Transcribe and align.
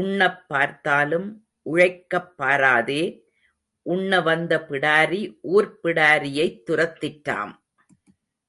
உண்ணப் 0.00 0.48
பார்த்தாலும் 0.48 1.28
உழைக்கப் 1.62 2.34
பாராதே, 2.38 3.02
உண்ண 3.86 4.20
வந்த 4.20 4.66
பிடாரி 4.68 5.38
ஊர்ப் 5.42 5.78
பிடாரியைத் 5.82 6.62
துரத்திற்றாம். 6.70 7.54